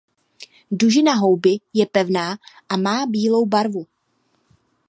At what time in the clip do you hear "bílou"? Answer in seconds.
3.05-3.45